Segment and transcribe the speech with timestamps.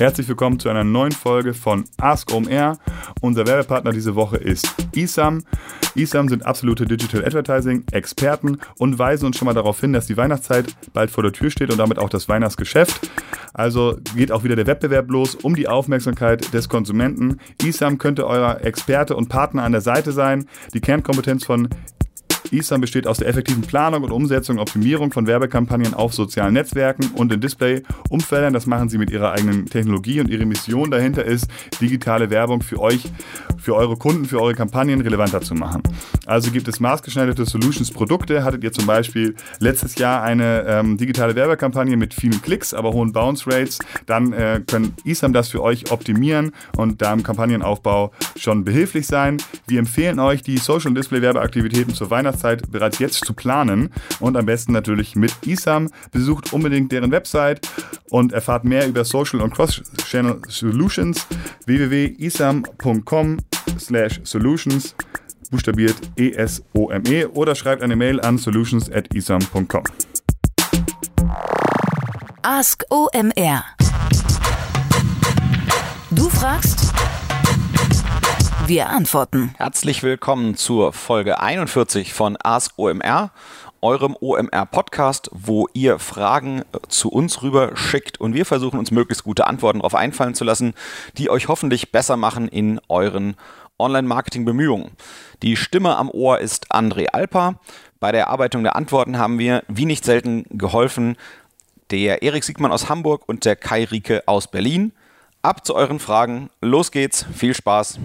[0.00, 2.78] Herzlich willkommen zu einer neuen Folge von Ask OMR.
[3.20, 5.44] Unser Werbepartner diese Woche ist ISAM.
[5.94, 10.16] ISAM sind absolute Digital Advertising Experten und weisen uns schon mal darauf hin, dass die
[10.16, 13.10] Weihnachtszeit bald vor der Tür steht und damit auch das Weihnachtsgeschäft.
[13.52, 17.38] Also geht auch wieder der Wettbewerb los um die Aufmerksamkeit des Konsumenten.
[17.62, 20.46] ISAM könnte euer Experte und Partner an der Seite sein.
[20.72, 21.68] Die Kernkompetenz von
[22.50, 27.10] ISAM besteht aus der effektiven Planung und Umsetzung und Optimierung von Werbekampagnen auf sozialen Netzwerken
[27.14, 28.52] und in Display-Umfeldern.
[28.52, 31.46] Das machen sie mit ihrer eigenen Technologie und ihre Mission dahinter ist,
[31.80, 33.04] digitale Werbung für euch,
[33.56, 35.82] für eure Kunden, für eure Kampagnen relevanter zu machen.
[36.26, 38.44] Also gibt es maßgeschneiderte Solutions-Produkte.
[38.44, 43.12] Hattet ihr zum Beispiel letztes Jahr eine ähm, digitale Werbekampagne mit vielen Klicks, aber hohen
[43.12, 49.06] Bounce-Rates, dann äh, können ISAM das für euch optimieren und da im Kampagnenaufbau schon behilflich
[49.06, 49.38] sein.
[49.66, 54.46] Wir empfehlen euch, die Social- Display-Werbeaktivitäten zur Weihnachtszeit Weihnachtszeit bereits jetzt zu planen und am
[54.46, 55.90] besten natürlich mit ISAM.
[56.12, 57.68] Besucht unbedingt deren Website
[58.10, 61.26] und erfahrt mehr über Social und Cross-Channel Solutions
[61.66, 63.38] www.isam.com
[63.78, 64.94] slash solutions
[65.50, 69.82] buchstabiert E-S-O-M-E -E, oder schreibt eine Mail an solutions at isam.com.
[72.42, 73.64] Ask OMR.
[76.12, 76.92] Du fragst,
[78.70, 79.52] wir antworten.
[79.56, 83.32] Herzlich willkommen zur Folge 41 von Ask OMR,
[83.80, 89.48] eurem OMR-Podcast, wo ihr Fragen zu uns rüber schickt und wir versuchen uns möglichst gute
[89.48, 90.74] Antworten darauf einfallen zu lassen,
[91.18, 93.34] die euch hoffentlich besser machen in euren
[93.80, 94.92] Online-Marketing-Bemühungen.
[95.42, 97.58] Die Stimme am Ohr ist André Alper.
[97.98, 101.16] Bei der Erarbeitung der Antworten haben wir, wie nicht selten, geholfen
[101.90, 104.92] der Erik Siegmann aus Hamburg und der Kai Rieke aus Berlin.
[105.42, 106.50] Ab zu euren Fragen.
[106.60, 107.24] Los geht's.
[107.32, 107.98] Viel Spaß.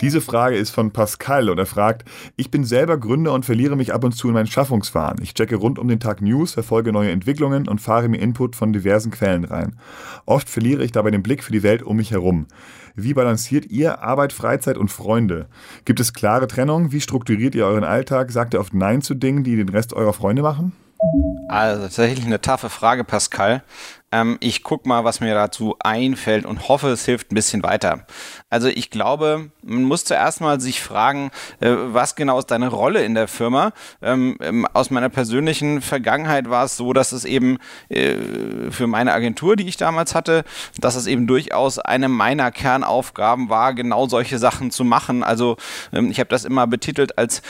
[0.00, 3.92] Diese Frage ist von Pascal und er fragt, ich bin selber Gründer und verliere mich
[3.92, 5.20] ab und zu in meinen Schaffungsfahren.
[5.20, 8.72] Ich checke rund um den Tag News, verfolge neue Entwicklungen und fahre mir Input von
[8.72, 9.76] diversen Quellen rein.
[10.24, 12.46] Oft verliere ich dabei den Blick für die Welt um mich herum.
[12.94, 15.48] Wie balanciert ihr Arbeit, Freizeit und Freunde?
[15.84, 16.92] Gibt es klare Trennung?
[16.92, 18.30] Wie strukturiert ihr euren Alltag?
[18.30, 20.72] Sagt ihr oft Nein zu Dingen, die den Rest eurer Freunde machen?
[21.48, 23.62] Also tatsächlich eine taffe Frage, Pascal.
[24.12, 28.06] Ähm, ich gucke mal, was mir dazu einfällt und hoffe, es hilft ein bisschen weiter.
[28.50, 31.30] Also ich glaube, man muss zuerst mal sich fragen,
[31.60, 33.72] äh, was genau ist deine Rolle in der Firma?
[34.00, 37.58] Ähm, ähm, aus meiner persönlichen Vergangenheit war es so, dass es eben
[37.88, 40.44] äh, für meine Agentur, die ich damals hatte,
[40.78, 45.24] dass es eben durchaus eine meiner Kernaufgaben war, genau solche Sachen zu machen.
[45.24, 45.56] Also
[45.92, 47.42] ähm, ich habe das immer betitelt als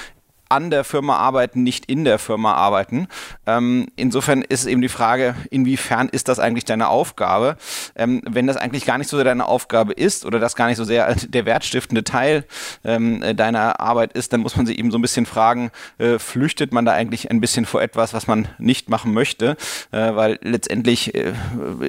[0.49, 3.09] an der Firma arbeiten, nicht in der Firma arbeiten.
[3.47, 7.57] Ähm, insofern ist eben die Frage, inwiefern ist das eigentlich deine Aufgabe?
[7.97, 10.77] Ähm, wenn das eigentlich gar nicht so sehr deine Aufgabe ist oder das gar nicht
[10.77, 12.45] so sehr der wertstiftende Teil
[12.85, 16.73] ähm, deiner Arbeit ist, dann muss man sich eben so ein bisschen fragen, äh, flüchtet
[16.73, 19.57] man da eigentlich ein bisschen vor etwas, was man nicht machen möchte?
[19.91, 21.33] Äh, weil letztendlich äh,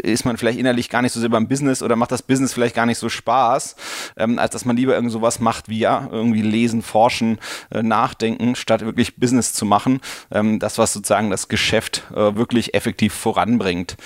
[0.01, 2.75] ist man vielleicht innerlich gar nicht so sehr beim Business oder macht das Business vielleicht
[2.75, 3.75] gar nicht so Spaß,
[4.17, 7.37] ähm, als dass man lieber irgend sowas macht wie ja, irgendwie lesen, forschen,
[7.69, 10.01] äh, nachdenken denken, statt wirklich Business zu machen.
[10.31, 13.97] Ähm, das, was sozusagen das Geschäft äh, wirklich effektiv voranbringt.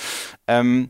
[0.48, 0.90] Ähm,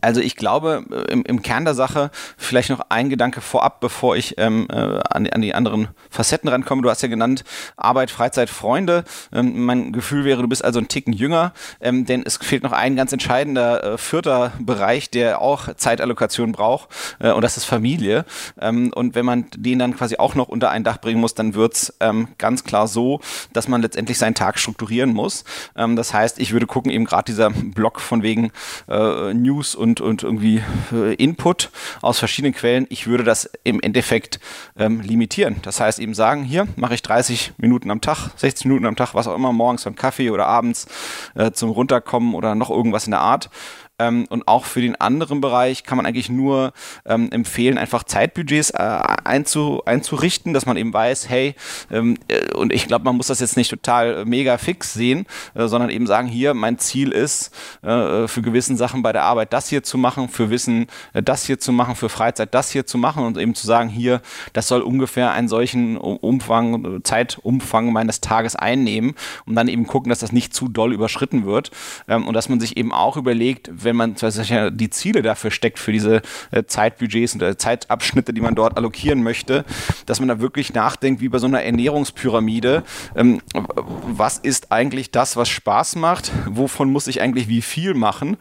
[0.00, 4.16] also ich glaube, äh, im, im, Kern der Sache, vielleicht noch ein Gedanke vorab, bevor
[4.16, 6.82] ich ähm, äh, an, die, an, die, anderen Facetten rankomme.
[6.82, 7.44] Du hast ja genannt,
[7.76, 9.04] Arbeit, Freizeit, Freunde.
[9.32, 12.72] Ähm, mein Gefühl wäre, du bist also ein Ticken jünger, ähm, denn es fehlt noch
[12.72, 18.24] ein ganz entscheidender äh, vierter Bereich, der auch Zeitallokation braucht, äh, und das ist Familie.
[18.60, 21.54] Ähm, und wenn man den dann quasi auch noch unter ein Dach bringen muss, dann
[21.54, 23.20] wird es ähm, ganz klar so,
[23.52, 25.44] dass man letztendlich seinen Tag strukturieren muss.
[25.74, 28.52] Ähm, das heißt, ich würde gucken, eben gerade dieser Block von wegen
[28.88, 31.70] äh, News und und, irgendwie äh, Input
[32.02, 32.86] aus verschiedenen Quellen.
[32.90, 34.40] Ich würde das im Endeffekt
[34.76, 35.56] ähm, limitieren.
[35.62, 39.14] Das heißt eben sagen, hier mache ich 30 Minuten am Tag, 60 Minuten am Tag,
[39.14, 40.86] was auch immer, morgens beim Kaffee oder abends
[41.34, 43.50] äh, zum Runterkommen oder noch irgendwas in der Art.
[43.98, 46.72] Ähm, und auch für den anderen Bereich kann man eigentlich nur
[47.06, 48.76] ähm, empfehlen, einfach Zeitbudgets äh,
[49.24, 51.54] einzu, einzurichten, dass man eben weiß, hey,
[51.90, 55.24] ähm, äh, und ich glaube, man muss das jetzt nicht total mega fix sehen,
[55.54, 59.54] äh, sondern eben sagen, hier, mein Ziel ist, äh, für gewissen Sachen bei der Arbeit
[59.54, 62.86] das hier zu machen, für Wissen äh, das hier zu machen, für Freizeit das hier
[62.86, 64.20] zu machen und eben zu sagen, hier,
[64.52, 69.14] das soll ungefähr einen solchen Umfang, Zeitumfang meines Tages einnehmen
[69.46, 71.70] und dann eben gucken, dass das nicht zu doll überschritten wird
[72.08, 75.92] ähm, und dass man sich eben auch überlegt, wenn man die Ziele dafür steckt, für
[75.92, 79.64] diese äh, Zeitbudgets und äh, Zeitabschnitte, die man dort allokieren möchte,
[80.04, 82.82] dass man da wirklich nachdenkt, wie bei so einer Ernährungspyramide,
[83.14, 88.36] ähm, was ist eigentlich das, was Spaß macht, wovon muss ich eigentlich wie viel machen,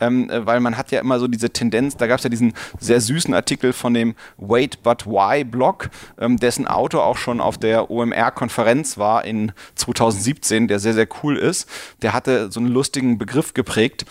[0.00, 2.52] ähm, äh, weil man hat ja immer so diese Tendenz, da gab es ja diesen
[2.78, 5.90] sehr süßen Artikel von dem Wait But Why Blog,
[6.20, 11.36] ähm, dessen Autor auch schon auf der OMR-Konferenz war in 2017, der sehr, sehr cool
[11.36, 11.68] ist.
[12.02, 14.04] Der hatte so einen lustigen Begriff geprägt,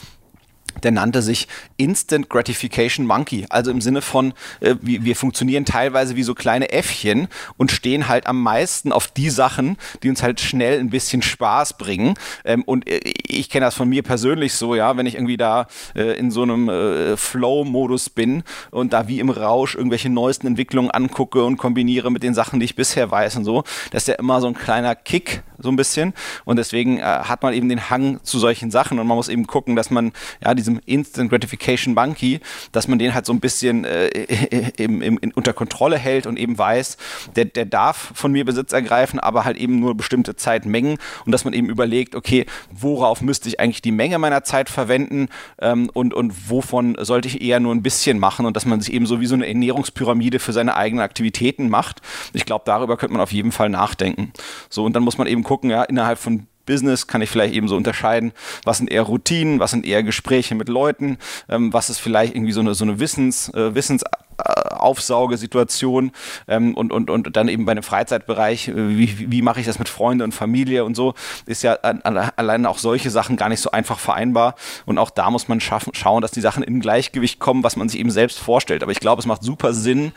[0.83, 1.47] der nannte sich
[1.77, 3.45] Instant Gratification Monkey.
[3.49, 7.27] Also im Sinne von, äh, wir, wir funktionieren teilweise wie so kleine Äffchen
[7.57, 11.77] und stehen halt am meisten auf die Sachen, die uns halt schnell ein bisschen Spaß
[11.77, 12.15] bringen.
[12.45, 15.67] Ähm, und äh, ich kenne das von mir persönlich so, ja, wenn ich irgendwie da
[15.95, 20.91] äh, in so einem äh, Flow-Modus bin und da wie im Rausch irgendwelche neuesten Entwicklungen
[20.91, 24.15] angucke und kombiniere mit den Sachen, die ich bisher weiß und so, das ist ja
[24.15, 26.13] immer so ein kleiner Kick, so ein bisschen.
[26.45, 29.47] Und deswegen äh, hat man eben den Hang zu solchen Sachen und man muss eben
[29.47, 30.11] gucken, dass man
[30.43, 32.39] ja diesem Instant Gratification Monkey,
[32.71, 34.07] dass man den halt so ein bisschen äh,
[34.77, 36.97] im, im, in, unter Kontrolle hält und eben weiß,
[37.35, 41.45] der, der darf von mir Besitz ergreifen, aber halt eben nur bestimmte Zeitmengen und dass
[41.45, 45.29] man eben überlegt, okay, worauf müsste ich eigentlich die Menge meiner Zeit verwenden
[45.59, 48.93] ähm, und, und wovon sollte ich eher nur ein bisschen machen und dass man sich
[48.93, 52.01] eben so wie so eine Ernährungspyramide für seine eigenen Aktivitäten macht.
[52.33, 54.33] Ich glaube, darüber könnte man auf jeden Fall nachdenken.
[54.69, 57.67] So, und dann muss man eben gucken, ja, innerhalb von Business kann ich vielleicht eben
[57.67, 58.31] so unterscheiden,
[58.63, 61.17] was sind eher Routinen, was sind eher Gespräche mit Leuten,
[61.49, 64.03] ähm, was ist vielleicht irgendwie so eine, so eine Wissens, äh, Wissens
[64.37, 66.11] Aufsaugesituation
[66.47, 69.79] ähm, und, und, und dann eben bei einem Freizeitbereich, äh, wie, wie mache ich das
[69.79, 71.15] mit Freunden und Familie und so,
[71.45, 74.55] ist ja allein auch solche Sachen gar nicht so einfach vereinbar.
[74.85, 77.89] Und auch da muss man schaffen, schauen, dass die Sachen in Gleichgewicht kommen, was man
[77.89, 78.83] sich eben selbst vorstellt.
[78.83, 80.11] Aber ich glaube, es macht super Sinn,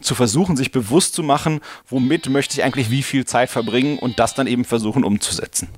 [0.00, 4.18] zu versuchen, sich bewusst zu machen, womit möchte ich eigentlich wie viel Zeit verbringen und
[4.18, 5.68] das dann eben versuchen umzusetzen.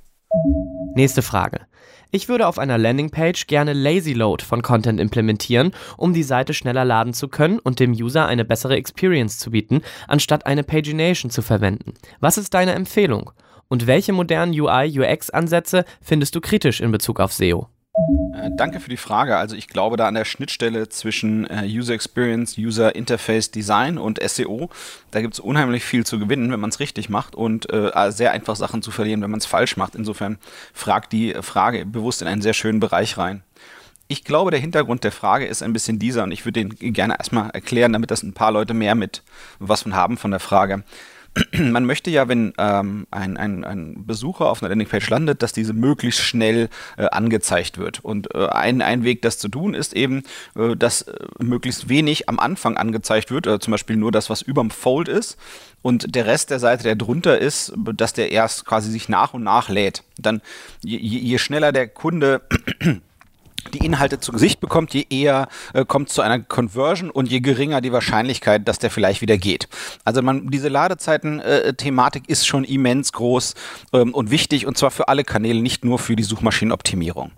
[0.96, 1.67] Nächste Frage.
[2.12, 6.85] Ich würde auf einer Landingpage gerne Lazy Load von Content implementieren, um die Seite schneller
[6.85, 11.43] laden zu können und dem User eine bessere Experience zu bieten, anstatt eine Pagination zu
[11.43, 11.94] verwenden.
[12.20, 13.32] Was ist deine Empfehlung?
[13.67, 17.67] Und welche modernen UI-UX-Ansätze findest du kritisch in Bezug auf SEO?
[18.35, 19.37] Äh, danke für die Frage.
[19.37, 24.20] Also ich glaube, da an der Schnittstelle zwischen äh, User Experience, User Interface Design und
[24.20, 24.69] SEO,
[25.12, 28.32] da gibt es unheimlich viel zu gewinnen, wenn man es richtig macht und äh, sehr
[28.32, 29.94] einfach Sachen zu verlieren, wenn man es falsch macht.
[29.94, 30.38] Insofern
[30.73, 33.43] fragt die Frage bewusst in einen sehr schönen Bereich rein.
[34.06, 37.17] Ich glaube, der Hintergrund der Frage ist ein bisschen dieser und ich würde den gerne
[37.17, 39.23] erstmal erklären, damit das ein paar Leute mehr mit
[39.61, 40.82] was von haben von der Frage.
[41.52, 45.72] man möchte ja, wenn ähm, ein, ein, ein Besucher auf einer Landingpage landet, dass diese
[45.72, 48.04] möglichst schnell äh, angezeigt wird.
[48.04, 50.22] Und äh, ein, ein Weg, das zu tun, ist eben,
[50.56, 54.42] äh, dass äh, möglichst wenig am Anfang angezeigt wird, oder zum Beispiel nur das, was
[54.42, 55.36] überm Fold ist.
[55.82, 59.42] Und der Rest der Seite, der drunter ist, dass der erst quasi sich nach und
[59.42, 60.02] nach lädt.
[60.19, 60.40] Dann,
[60.82, 62.42] je, je schneller der Kunde
[63.72, 67.81] die Inhalte zu Gesicht bekommt, je eher äh, kommt zu einer Conversion und je geringer
[67.81, 69.69] die Wahrscheinlichkeit, dass der vielleicht wieder geht.
[70.05, 73.55] Also man, diese Ladezeiten-Thematik äh, ist schon immens groß
[73.93, 77.31] ähm, und wichtig und zwar für alle Kanäle, nicht nur für die Suchmaschinenoptimierung.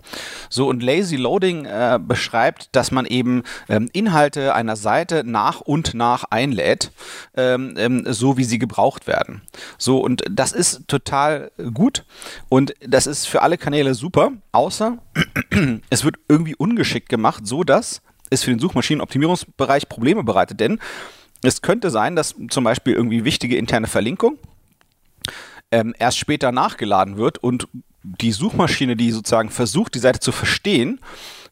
[0.51, 5.95] So und Lazy Loading äh, beschreibt, dass man eben ähm, Inhalte einer Seite nach und
[5.95, 6.93] nach einlädt,
[7.37, 9.43] ähm, ähm so wie sie gebraucht werden.
[9.79, 12.05] So und das ist total gut
[12.49, 14.99] und das ist für alle Kanäle super, außer
[15.91, 20.61] es wird irgendwie ungeschickt gemacht, so dass es für den Suchmaschinenoptimierungsbereich Probleme bereitet.
[20.61, 20.81] Denn
[21.43, 24.39] es könnte sein, dass zum Beispiel irgendwie wichtige interne Verlinkung
[25.71, 27.69] ähm, erst später nachgeladen wird und
[28.03, 31.01] die Suchmaschine, die sozusagen versucht, die Seite zu verstehen,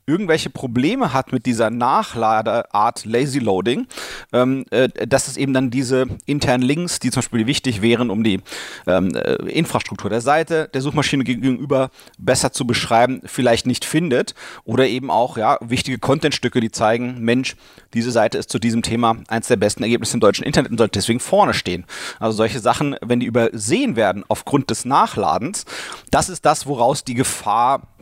[0.06, 3.86] irgendwelche Probleme hat mit dieser Nachladeart Lazy Loading,
[4.32, 8.22] ähm, äh, dass es eben dann diese internen Links, die zum Beispiel wichtig wären, um
[8.22, 8.40] die
[8.86, 14.34] ähm, äh, Infrastruktur der Seite der Suchmaschine gegenüber besser zu beschreiben, vielleicht nicht findet
[14.64, 17.56] oder eben auch ja wichtige Contentstücke, die zeigen, Mensch,
[17.94, 20.98] diese Seite ist zu diesem Thema eins der besten Ergebnisse im deutschen Internet und sollte
[20.98, 21.84] deswegen vorne stehen.
[22.18, 25.64] Also solche Sachen, wenn die übersehen werden aufgrund des Nachladens,
[26.10, 27.93] das ist das, woraus die Gefahr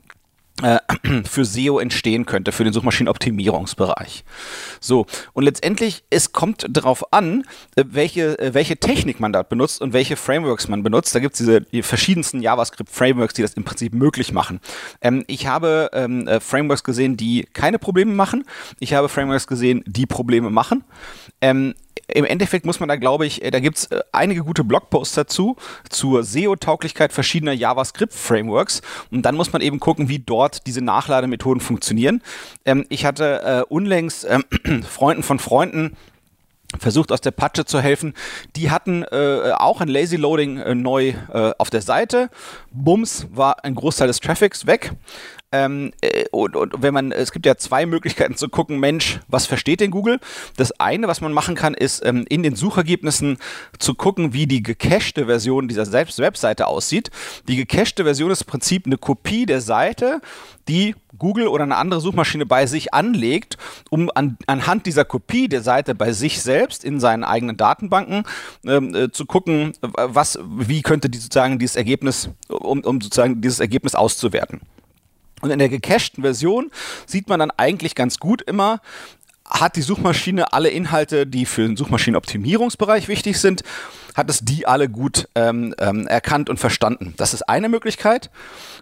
[1.24, 4.24] für SEO entstehen könnte, für den Suchmaschinenoptimierungsbereich.
[4.80, 7.44] So, und letztendlich, es kommt darauf an,
[7.76, 11.14] äh, welche, äh, welche Technik man dort benutzt und welche Frameworks man benutzt.
[11.14, 14.60] Da gibt es diese die verschiedensten JavaScript-Frameworks, die das im Prinzip möglich machen.
[15.00, 18.44] Ähm, ich habe ähm, Frameworks gesehen, die keine Probleme machen.
[18.78, 20.84] Ich habe Frameworks gesehen, die Probleme machen.
[21.40, 21.74] Ähm,
[22.08, 25.14] im Endeffekt muss man da, glaube ich, äh, da gibt es äh, einige gute Blogposts
[25.14, 25.56] dazu,
[25.88, 28.82] zur SEO-Tauglichkeit verschiedener JavaScript-Frameworks.
[29.10, 32.22] Und dann muss man eben gucken, wie dort diese Nachlademethoden funktionieren.
[32.64, 34.40] Ähm, ich hatte äh, unlängst äh,
[34.82, 35.96] Freunden von Freunden
[36.78, 38.14] versucht aus der Patsche zu helfen.
[38.56, 42.30] Die hatten äh, auch ein Lazy Loading äh, neu äh, auf der Seite.
[42.70, 44.92] Bums war ein Großteil des Traffics weg.
[45.52, 49.46] Ähm, äh, und, und, wenn man, es gibt ja zwei Möglichkeiten zu gucken, Mensch, was
[49.46, 50.18] versteht denn Google?
[50.56, 53.36] Das eine, was man machen kann, ist ähm, in den Suchergebnissen
[53.78, 57.10] zu gucken, wie die gecachte Version dieser Selbst Webseite aussieht.
[57.48, 60.22] Die gecachte Version ist im Prinzip eine Kopie der Seite,
[60.68, 63.58] die Google oder eine andere Suchmaschine bei sich anlegt,
[63.90, 68.24] um an, anhand dieser Kopie der Seite bei sich selbst in seinen eigenen Datenbanken
[68.64, 73.60] ähm, äh, zu gucken, was, wie könnte die sozusagen dieses Ergebnis, um, um sozusagen dieses
[73.60, 74.60] Ergebnis auszuwerten.
[75.42, 76.70] Und in der gecachten Version
[77.04, 78.80] sieht man dann eigentlich ganz gut immer,
[79.52, 83.62] hat die Suchmaschine alle Inhalte, die für den Suchmaschinenoptimierungsbereich wichtig sind,
[84.14, 87.14] hat es die alle gut ähm, ähm, erkannt und verstanden.
[87.16, 88.30] Das ist eine Möglichkeit.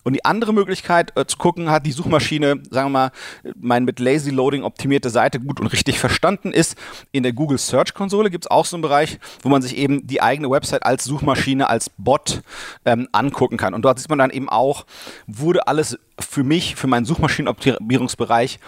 [0.02, 3.12] Und die andere Möglichkeit äh, zu gucken, hat die Suchmaschine, sagen wir mal,
[3.60, 6.76] meine mit Lazy Loading optimierte Seite gut und richtig verstanden ist.
[7.12, 10.06] In der Google Search Konsole gibt es auch so einen Bereich, wo man sich eben
[10.06, 12.42] die eigene Website als Suchmaschine, als Bot
[12.84, 13.74] ähm, angucken kann.
[13.74, 14.86] Und dort sieht man dann eben auch,
[15.26, 18.58] wurde alles für mich, für meinen Suchmaschinenoptimierungsbereich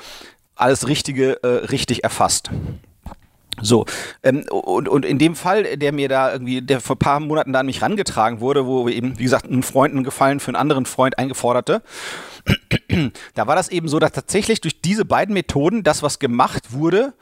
[0.63, 2.51] alles Richtige äh, richtig erfasst.
[3.61, 3.85] So,
[4.23, 7.53] ähm, und, und in dem Fall, der mir da irgendwie, der vor ein paar Monaten
[7.53, 10.57] da an mich rangetragen wurde, wo eben, wie gesagt, ein Freund einen Gefallen für einen
[10.57, 11.83] anderen Freund eingeforderte,
[13.35, 17.15] da war das eben so, dass tatsächlich durch diese beiden Methoden das, was gemacht wurde,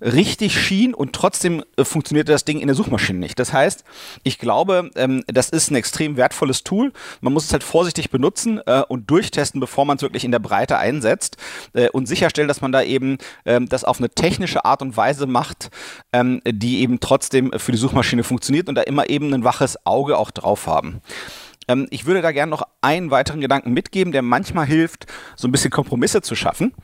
[0.00, 3.38] richtig schien und trotzdem äh, funktionierte das Ding in der Suchmaschine nicht.
[3.38, 3.84] Das heißt,
[4.24, 6.92] ich glaube, ähm, das ist ein extrem wertvolles Tool.
[7.20, 10.38] Man muss es halt vorsichtig benutzen äh, und durchtesten, bevor man es wirklich in der
[10.38, 11.36] Breite einsetzt
[11.72, 15.26] äh, und sicherstellen, dass man da eben ähm, das auf eine technische Art und Weise
[15.26, 15.70] macht,
[16.12, 20.18] ähm, die eben trotzdem für die Suchmaschine funktioniert und da immer eben ein waches Auge
[20.18, 21.00] auch drauf haben.
[21.68, 25.06] Ähm, ich würde da gerne noch einen weiteren Gedanken mitgeben, der manchmal hilft,
[25.36, 26.74] so ein bisschen Kompromisse zu schaffen.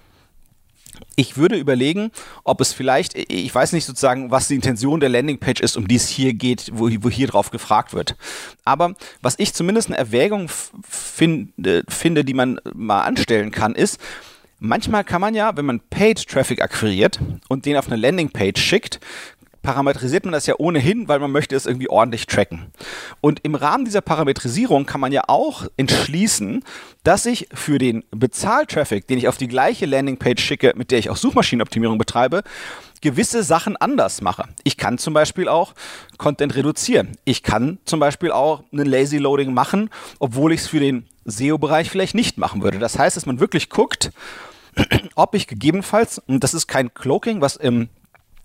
[1.17, 2.11] Ich würde überlegen,
[2.45, 5.97] ob es vielleicht, ich weiß nicht sozusagen, was die Intention der Landingpage ist, um die
[5.97, 8.17] es hier geht, wo, wo hier drauf gefragt wird.
[8.65, 10.49] Aber was ich zumindest eine Erwägung
[10.83, 14.01] finde, finde, die man mal anstellen kann, ist,
[14.59, 19.01] manchmal kann man ja, wenn man Paid Traffic akquiriert und den auf eine Landingpage schickt,
[19.63, 22.73] parametrisiert man das ja ohnehin, weil man möchte es irgendwie ordentlich tracken.
[23.21, 26.65] Und im Rahmen dieser Parametrisierung kann man ja auch entschließen,
[27.05, 31.11] dass ich für den Bezahltraffic, den ich auf die gleiche Landingpage schicke, mit der ich
[31.11, 32.43] auch Suchmaschinenoptimierung betreibe,
[33.01, 34.45] gewisse Sachen anders mache.
[34.65, 35.75] Ich kann zum Beispiel auch
[36.19, 37.17] Content reduzieren.
[37.25, 41.91] Ich kann zum Beispiel auch einen Lazy Loading machen, obwohl ich es für den SEO-Bereich
[41.91, 42.79] vielleicht nicht machen würde.
[42.79, 44.13] Das heißt, dass man wirklich guckt,
[45.15, 47.89] ob ich gegebenenfalls, und das ist kein Cloaking, was im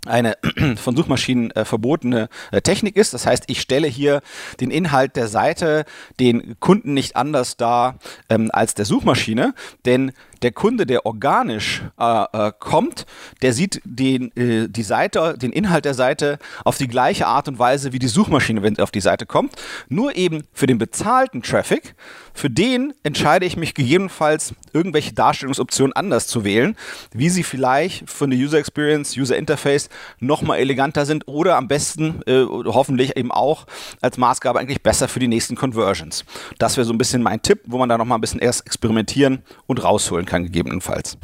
[0.08, 0.38] eine
[0.78, 3.14] von Suchmaschinen äh, verbotene äh, Technik ist.
[3.14, 4.22] Das heißt, ich stelle hier
[4.60, 5.86] den Inhalt der Seite
[6.20, 8.00] den Kunden nicht anders dar
[8.30, 9.54] ähm, als der Suchmaschine,
[9.86, 10.12] denn
[10.42, 13.06] der Kunde, der organisch äh, äh, kommt,
[13.42, 17.60] der sieht den, äh, die Seite, den Inhalt der Seite auf die gleiche Art und
[17.60, 19.54] Weise wie die Suchmaschine, wenn sie auf die Seite kommt.
[19.90, 21.96] Nur eben für den bezahlten Traffic,
[22.38, 26.76] für den entscheide ich mich gegebenenfalls, irgendwelche Darstellungsoptionen anders zu wählen,
[27.12, 29.90] wie sie vielleicht von der User Experience, User Interface
[30.20, 33.66] nochmal eleganter sind oder am besten äh, hoffentlich eben auch
[34.02, 36.26] als Maßgabe eigentlich besser für die nächsten Conversions.
[36.60, 39.42] Das wäre so ein bisschen mein Tipp, wo man da nochmal ein bisschen erst experimentieren
[39.66, 41.18] und rausholen kann gegebenenfalls.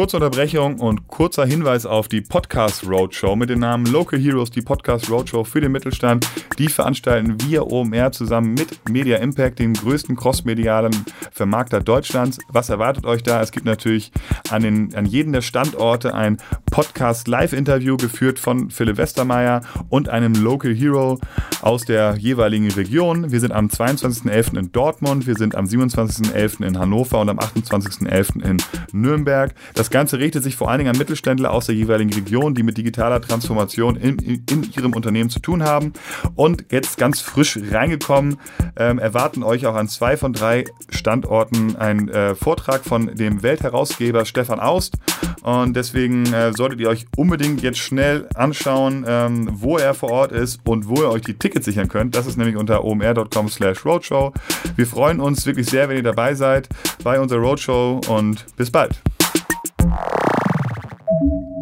[0.00, 4.62] Kurze Unterbrechung und kurzer Hinweis auf die Podcast Roadshow mit dem Namen Local Heroes, die
[4.62, 6.26] Podcast Roadshow für den Mittelstand.
[6.58, 10.92] Die veranstalten wir OMR zusammen mit Media Impact, dem größten crossmedialen
[11.32, 12.38] Vermarkter Deutschlands.
[12.48, 13.42] Was erwartet euch da?
[13.42, 14.10] Es gibt natürlich
[14.48, 16.38] an, den, an jedem der Standorte ein
[16.70, 21.18] Podcast Live-Interview geführt von Philipp Westermeier und einem Local Hero
[21.60, 23.32] aus der jeweiligen Region.
[23.32, 24.58] Wir sind am 22.11.
[24.58, 26.64] in Dortmund, wir sind am 27.11.
[26.64, 28.42] in Hannover und am 28.11.
[28.42, 28.56] in
[28.92, 29.52] Nürnberg.
[29.74, 32.78] Das Ganze richtet sich vor allen Dingen an Mittelständler aus der jeweiligen Region, die mit
[32.78, 35.92] digitaler Transformation in, in, in ihrem Unternehmen zu tun haben.
[36.34, 38.38] Und jetzt ganz frisch reingekommen,
[38.76, 44.24] ähm, erwarten euch auch an zwei von drei Standorten ein äh, Vortrag von dem Weltherausgeber
[44.24, 44.96] Stefan Aust.
[45.42, 50.32] Und deswegen äh, solltet ihr euch unbedingt jetzt schnell anschauen, ähm, wo er vor Ort
[50.32, 52.14] ist und wo ihr euch die Tickets sichern könnt.
[52.14, 54.32] Das ist nämlich unter omr.com slash roadshow.
[54.76, 56.68] Wir freuen uns wirklich sehr, wenn ihr dabei seid
[57.02, 59.00] bei unserer Roadshow und bis bald.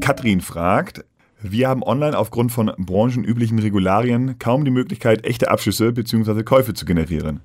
[0.00, 1.04] Katrin fragt,
[1.40, 6.42] wir haben online aufgrund von branchenüblichen Regularien kaum die Möglichkeit, echte Abschlüsse bzw.
[6.42, 7.40] Käufe zu generieren.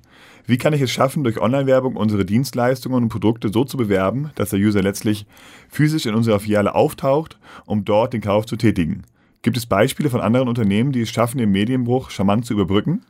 [0.46, 4.50] Wie kann ich es schaffen, durch Online-Werbung unsere Dienstleistungen und Produkte so zu bewerben, dass
[4.50, 5.26] der User letztlich
[5.68, 9.04] physisch in unserer Filiale auftaucht, um dort den Kauf zu tätigen?
[9.44, 13.04] Gibt es Beispiele von anderen Unternehmen, die es schaffen, den Medienbruch charmant zu überbrücken?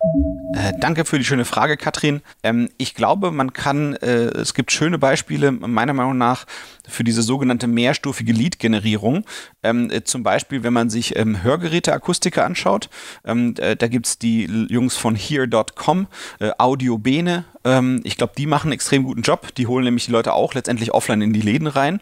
[0.53, 2.23] Äh, danke für die schöne Frage, Katrin.
[2.43, 6.45] Ähm, ich glaube, man kann, äh, es gibt schöne Beispiele, meiner Meinung nach,
[6.89, 9.25] für diese sogenannte mehrstufige Lead-Generierung.
[9.63, 12.91] Ähm, äh, zum Beispiel, wenn man sich ähm, Hörgeräte-Akustiker anschaut,
[13.25, 16.09] ähm, äh, da gibt es die Jungs von Here.com,
[16.41, 17.45] äh, Audiobene.
[17.65, 19.55] Ähm, ich glaube, die machen einen extrem guten Job.
[19.55, 22.01] Die holen nämlich die Leute auch letztendlich offline in die Läden rein.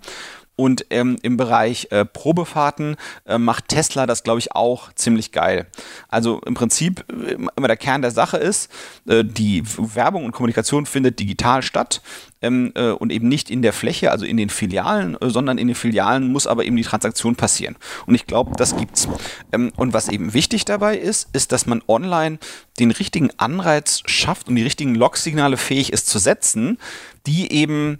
[0.62, 2.94] Und ähm, im Bereich äh, Probefahrten
[3.26, 5.66] äh, macht Tesla das, glaube ich, auch ziemlich geil.
[6.08, 8.70] Also im Prinzip äh, immer der Kern der Sache ist,
[9.08, 12.00] äh, die Werbung und Kommunikation findet digital statt
[12.42, 15.66] ähm, äh, und eben nicht in der Fläche, also in den Filialen, äh, sondern in
[15.66, 17.74] den Filialen muss aber eben die Transaktion passieren.
[18.06, 19.08] Und ich glaube, das gibt's.
[19.50, 22.38] Ähm, und was eben wichtig dabei ist, ist, dass man online
[22.78, 26.78] den richtigen Anreiz schafft und die richtigen Log-Signale fähig ist zu setzen,
[27.26, 27.98] die eben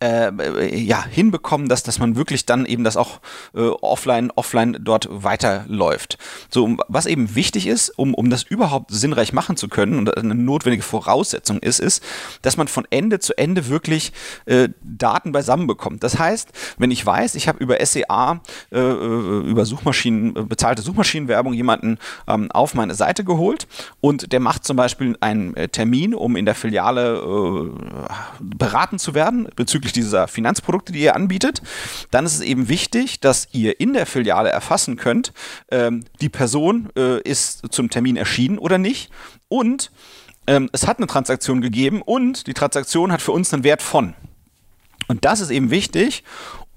[0.00, 3.20] äh, ja, hinbekommen, dass, dass man wirklich dann eben das auch
[3.54, 6.18] äh, offline, offline dort weiterläuft.
[6.50, 10.34] So, was eben wichtig ist, um, um das überhaupt sinnreich machen zu können und eine
[10.34, 12.02] notwendige Voraussetzung ist, ist,
[12.42, 14.12] dass man von Ende zu Ende wirklich
[14.46, 16.04] äh, Daten beisammen bekommt.
[16.04, 18.40] Das heißt, wenn ich weiß, ich habe über SEA,
[18.70, 23.66] äh, äh, über Suchmaschinen, äh, bezahlte Suchmaschinenwerbung jemanden ähm, auf meine Seite geholt
[24.00, 27.22] und der macht zum Beispiel einen Termin, um in der Filiale
[28.40, 31.62] beraten zu werden bezüglich bezüglich dieser Finanzprodukte, die ihr anbietet,
[32.10, 35.32] dann ist es eben wichtig, dass ihr in der Filiale erfassen könnt,
[35.70, 39.10] ähm, die Person äh, ist zum Termin erschienen oder nicht
[39.46, 39.92] und
[40.48, 44.14] ähm, es hat eine Transaktion gegeben und die Transaktion hat für uns einen Wert von.
[45.06, 46.24] Und das ist eben wichtig,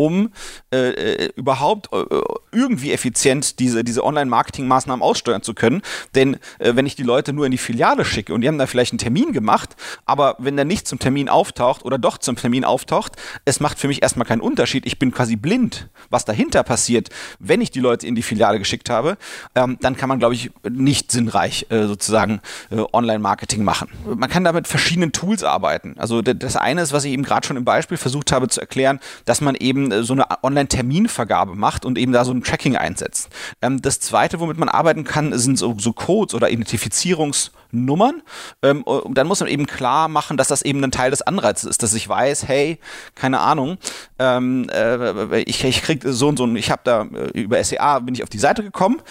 [0.01, 0.31] um
[0.74, 2.03] äh, äh, überhaupt äh,
[2.51, 5.84] irgendwie effizient diese, diese Online-Marketing-Maßnahmen aussteuern zu können.
[6.15, 8.65] Denn äh, wenn ich die Leute nur in die Filiale schicke und die haben da
[8.65, 12.65] vielleicht einen Termin gemacht, aber wenn der nicht zum Termin auftaucht oder doch zum Termin
[12.65, 13.13] auftaucht,
[13.46, 14.88] es macht für mich erstmal keinen Unterschied.
[14.88, 18.89] Ich bin quasi blind, was dahinter passiert, wenn ich die Leute in die Filiale geschickt
[18.89, 19.17] habe,
[19.53, 22.41] ähm, dann kann man, glaube ich, nicht sinnreich äh, sozusagen
[22.72, 23.89] äh, Online-Marketing machen.
[24.03, 25.93] Man kann da mit verschiedenen Tools arbeiten.
[26.00, 29.00] Also das eine ist, was ich eben gerade schon im Beispiel versucht habe zu erklären,
[29.25, 33.30] dass man eben äh, so eine Online-Terminvergabe macht und eben da so ein Tracking einsetzt.
[33.62, 38.22] Ähm, das zweite, womit man arbeiten kann, sind so, so Codes oder Identifizierungsnummern.
[38.62, 41.84] Ähm, dann muss man eben klar machen, dass das eben ein Teil des Anreizes ist,
[41.84, 42.80] dass ich weiß, hey,
[43.16, 43.78] keine Ahnung,
[44.20, 48.16] ähm, äh, ich, ich krieg so und so, ich habe da äh, über SEA bin
[48.16, 49.02] ich auf die Seite gekommen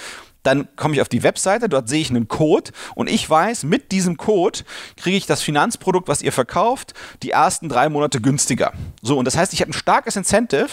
[0.43, 3.93] dann komme ich auf die Webseite, dort sehe ich einen Code und ich weiß, mit
[3.93, 4.61] diesem Code
[4.97, 8.73] kriege ich das Finanzprodukt, was ihr verkauft, die ersten drei Monate günstiger.
[9.03, 10.69] So, und das heißt, ich habe ein starkes Incentive,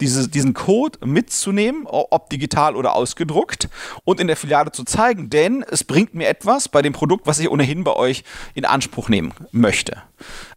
[0.00, 3.68] diese, diesen Code mitzunehmen, ob digital oder ausgedruckt,
[4.04, 7.38] und in der Filiale zu zeigen, denn es bringt mir etwas bei dem Produkt, was
[7.38, 10.02] ich ohnehin bei euch in Anspruch nehmen möchte.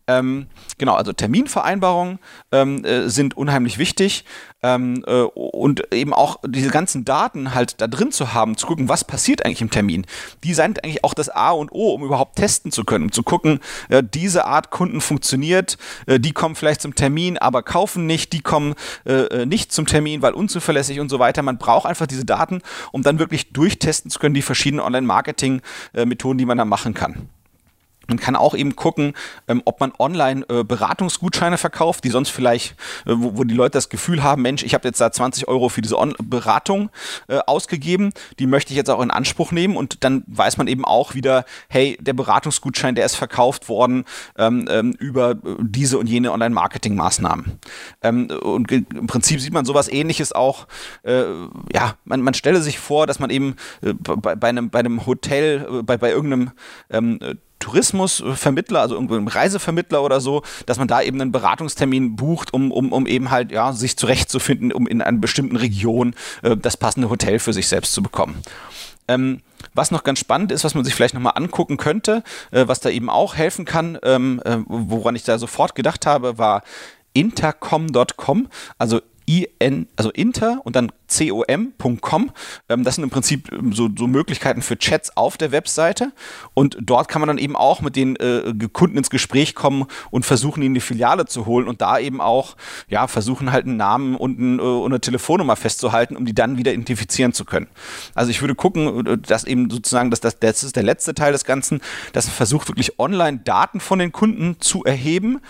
[0.08, 0.48] Ähm,
[0.78, 2.20] genau, also Terminvereinbarungen
[2.54, 4.24] ähm, äh, sind unheimlich wichtig
[4.64, 8.88] ähm, äh, und eben auch diese ganzen Daten halt da drin zu haben, zu gucken,
[8.88, 10.06] was passiert eigentlich im Termin.
[10.46, 13.22] Die sind eigentlich auch das A und O, um überhaupt testen zu können, um zu
[13.22, 18.32] gucken, äh, diese Art Kunden funktioniert, äh, die kommen vielleicht zum Termin, aber kaufen nicht,
[18.32, 21.42] die kommen äh, äh, nicht zum Termin, weil unzuverlässig und so weiter.
[21.42, 22.62] Man braucht einfach diese Daten,
[22.94, 27.30] um dann wirklich durchtesten zu können, die verschiedenen Online-Marketing-Methoden, die man da machen kann.
[28.08, 29.14] Man kann auch eben gucken,
[29.48, 32.72] ähm, ob man online äh, Beratungsgutscheine verkauft, die sonst vielleicht,
[33.06, 35.70] äh, wo, wo, die Leute das Gefühl haben, Mensch, ich habe jetzt da 20 Euro
[35.70, 36.90] für diese On Beratung
[37.28, 40.86] äh, ausgegeben, die möchte ich jetzt auch in Anspruch nehmen und dann weiß man eben
[40.86, 44.06] auch wieder, hey, der Beratungsgutschein, der ist verkauft worden
[44.38, 47.60] ähm, ähm, über äh, diese und jene Online-Marketing-Maßnahmen.
[48.02, 50.68] Ähm, und im Prinzip sieht man sowas ähnliches auch,
[51.04, 51.24] äh,
[51.74, 55.06] ja, man, man stelle sich vor, dass man eben äh, bei, bei, einem, bei einem
[55.06, 56.52] Hotel, bei, bei irgendeinem
[56.90, 57.20] ähm,
[57.60, 62.72] Tourismusvermittler, also irgendwo ein Reisevermittler oder so, dass man da eben einen Beratungstermin bucht, um,
[62.72, 67.10] um, um eben halt ja, sich zurechtzufinden, um in einer bestimmten Region äh, das passende
[67.10, 68.42] Hotel für sich selbst zu bekommen.
[69.08, 69.42] Ähm,
[69.74, 72.90] was noch ganz spannend ist, was man sich vielleicht nochmal angucken könnte, äh, was da
[72.90, 76.64] eben auch helfen kann, ähm, äh, woran ich da sofort gedacht habe, war
[77.14, 82.32] intercom.com, also IN, also inter und dann com.com.
[82.70, 86.12] Ähm, das sind im Prinzip ähm, so, so, Möglichkeiten für Chats auf der Webseite.
[86.54, 90.26] Und dort kann man dann eben auch mit den äh, Kunden ins Gespräch kommen und
[90.26, 92.56] versuchen, ihn in die Filiale zu holen und da eben auch
[92.88, 96.58] ja, versuchen, halt einen Namen und, ein, äh, und eine Telefonnummer festzuhalten, um die dann
[96.58, 97.68] wieder identifizieren zu können.
[98.16, 101.34] Also ich würde gucken, äh, dass eben sozusagen, dass das, das ist der letzte Teil
[101.34, 101.82] des Ganzen,
[102.14, 105.42] dass man versucht, wirklich online Daten von den Kunden zu erheben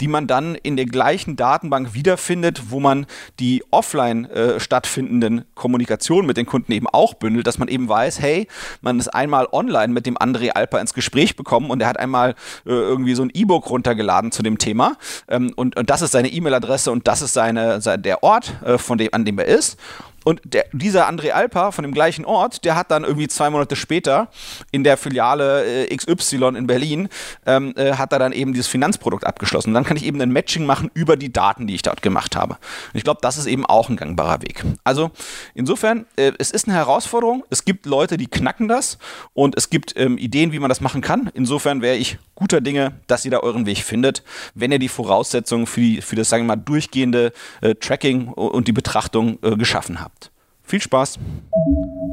[0.00, 3.06] die man dann in der gleichen Datenbank wiederfindet, wo man
[3.38, 8.20] die offline äh, stattfindenden Kommunikationen mit den Kunden eben auch bündelt, dass man eben weiß,
[8.20, 8.48] hey,
[8.80, 12.30] man ist einmal online mit dem André Alper ins Gespräch bekommen und er hat einmal
[12.66, 14.96] äh, irgendwie so ein E-Book runtergeladen zu dem Thema.
[15.28, 18.98] Ähm, und, und, das ist seine E-Mail-Adresse und das ist seine, der Ort, äh, von
[18.98, 19.78] dem, an dem er ist
[20.24, 23.76] Und der, dieser André Alpa von dem gleichen Ort, der hat dann irgendwie zwei Monate
[23.76, 24.28] später
[24.70, 27.08] in der Filiale äh, XY in Berlin,
[27.46, 29.70] ähm, äh, hat er dann eben dieses Finanzprodukt abgeschlossen.
[29.70, 32.36] Und dann kann ich eben ein Matching machen über die Daten, die ich dort gemacht
[32.36, 32.54] habe.
[32.54, 34.64] Und ich glaube, das ist eben auch ein gangbarer Weg.
[34.84, 35.10] Also
[35.54, 37.44] insofern, äh, es ist eine Herausforderung.
[37.50, 38.98] Es gibt Leute, die knacken das
[39.32, 41.30] und es gibt ähm, Ideen, wie man das machen kann.
[41.34, 44.22] Insofern wäre ich guter Dinge, dass ihr da euren Weg findet,
[44.54, 48.68] wenn ihr die Voraussetzungen für, die, für das, sagen wir mal, durchgehende äh, Tracking und
[48.68, 50.19] die Betrachtung äh, geschaffen habt.
[50.70, 51.18] Viel Spaß!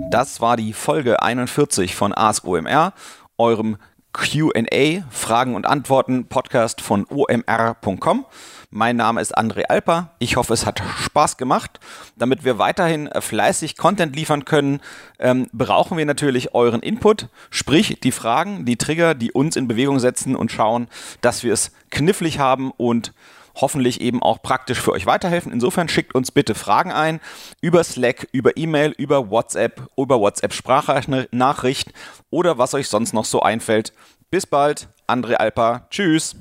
[0.10, 2.92] Das war die Folge 41 von Ask OMR,
[3.38, 3.78] eurem
[4.14, 8.26] QA, Fragen und Antworten Podcast von omr.com.
[8.72, 10.16] Mein Name ist André Alper.
[10.18, 11.80] Ich hoffe, es hat Spaß gemacht.
[12.16, 14.82] Damit wir weiterhin fleißig Content liefern können,
[15.20, 20.00] ähm, brauchen wir natürlich euren Input, sprich die Fragen, die Trigger, die uns in Bewegung
[20.00, 20.88] setzen und schauen,
[21.22, 23.14] dass wir es knifflig haben und
[23.62, 25.52] hoffentlich eben auch praktisch für euch weiterhelfen.
[25.52, 27.20] Insofern schickt uns bitte Fragen ein
[27.62, 31.94] über Slack, über E-Mail, über WhatsApp, über WhatsApp Sprachnachricht
[32.30, 33.94] oder was euch sonst noch so einfällt.
[34.30, 35.88] Bis bald, André Alper.
[35.90, 36.36] Tschüss.